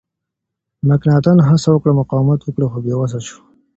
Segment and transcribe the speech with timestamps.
[0.87, 3.37] مکناتن هڅه وکړه مقاومت وکړي خو بې وسه شو.